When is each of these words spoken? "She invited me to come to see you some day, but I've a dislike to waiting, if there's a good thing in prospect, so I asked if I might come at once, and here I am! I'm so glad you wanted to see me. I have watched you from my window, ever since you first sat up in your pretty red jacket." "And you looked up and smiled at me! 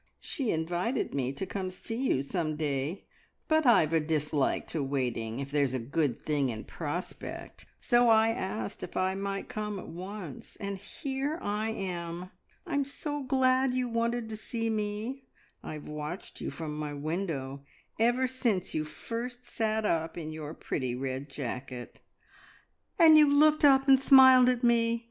"She 0.19 0.49
invited 0.49 1.13
me 1.13 1.31
to 1.33 1.45
come 1.45 1.69
to 1.69 1.75
see 1.75 2.07
you 2.09 2.23
some 2.23 2.55
day, 2.55 3.05
but 3.47 3.67
I've 3.67 3.93
a 3.93 3.99
dislike 3.99 4.65
to 4.69 4.81
waiting, 4.83 5.39
if 5.39 5.51
there's 5.51 5.75
a 5.75 5.79
good 5.79 6.23
thing 6.25 6.49
in 6.49 6.63
prospect, 6.63 7.67
so 7.79 8.09
I 8.09 8.29
asked 8.29 8.81
if 8.81 8.97
I 8.97 9.13
might 9.13 9.47
come 9.47 9.77
at 9.77 9.87
once, 9.89 10.55
and 10.55 10.79
here 10.79 11.37
I 11.39 11.69
am! 11.69 12.31
I'm 12.65 12.83
so 12.83 13.21
glad 13.21 13.75
you 13.75 13.87
wanted 13.87 14.27
to 14.29 14.35
see 14.35 14.71
me. 14.71 15.25
I 15.61 15.73
have 15.73 15.87
watched 15.87 16.41
you 16.41 16.49
from 16.49 16.75
my 16.79 16.95
window, 16.95 17.63
ever 17.99 18.25
since 18.27 18.73
you 18.73 18.83
first 18.83 19.45
sat 19.45 19.85
up 19.85 20.17
in 20.17 20.31
your 20.31 20.55
pretty 20.55 20.95
red 20.95 21.29
jacket." 21.29 21.99
"And 22.97 23.19
you 23.19 23.31
looked 23.31 23.63
up 23.63 23.87
and 23.87 23.99
smiled 23.99 24.49
at 24.49 24.63
me! 24.63 24.99